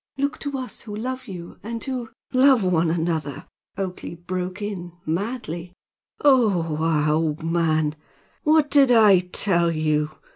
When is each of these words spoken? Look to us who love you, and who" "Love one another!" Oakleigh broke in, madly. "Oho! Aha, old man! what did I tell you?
Look 0.17 0.39
to 0.39 0.57
us 0.57 0.81
who 0.81 0.95
love 0.95 1.27
you, 1.27 1.59
and 1.61 1.83
who" 1.83 2.09
"Love 2.33 2.63
one 2.63 2.89
another!" 2.89 3.45
Oakleigh 3.77 4.15
broke 4.15 4.59
in, 4.59 4.93
madly. 5.05 5.73
"Oho! 6.25 6.83
Aha, 6.83 7.11
old 7.11 7.43
man! 7.43 7.95
what 8.41 8.71
did 8.71 8.91
I 8.91 9.19
tell 9.19 9.69
you? 9.71 10.09